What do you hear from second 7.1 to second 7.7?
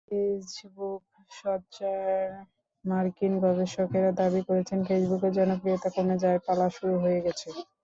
গেছে।